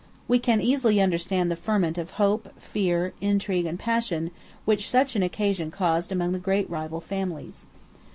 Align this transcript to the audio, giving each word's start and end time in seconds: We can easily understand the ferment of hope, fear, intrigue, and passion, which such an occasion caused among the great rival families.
We 0.27 0.39
can 0.39 0.61
easily 0.61 0.99
understand 0.99 1.51
the 1.51 1.55
ferment 1.55 1.99
of 1.99 2.09
hope, 2.17 2.59
fear, 2.59 3.13
intrigue, 3.21 3.67
and 3.67 3.77
passion, 3.77 4.31
which 4.65 4.89
such 4.89 5.15
an 5.15 5.21
occasion 5.21 5.69
caused 5.69 6.11
among 6.11 6.31
the 6.31 6.39
great 6.39 6.67
rival 6.71 7.01
families. 7.01 7.67